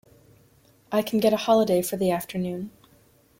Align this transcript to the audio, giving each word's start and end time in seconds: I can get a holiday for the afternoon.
I 0.91 1.03
can 1.03 1.19
get 1.19 1.31
a 1.31 1.37
holiday 1.37 1.83
for 1.83 1.95
the 1.95 2.09
afternoon. 2.09 2.71